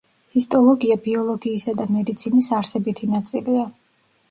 ჰისტოლოგია 0.35 0.97
ბიოლოგიისა 1.07 1.75
და 1.83 1.87
მედიცინის 1.97 2.51
არსებითი 2.63 3.13
ნაწილია. 3.15 3.71